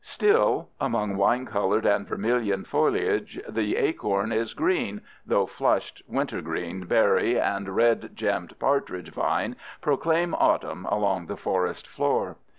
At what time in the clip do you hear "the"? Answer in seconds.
3.47-3.75, 11.27-11.37